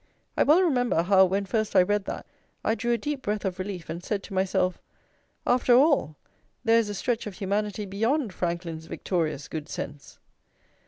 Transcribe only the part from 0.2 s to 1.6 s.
I well remember how when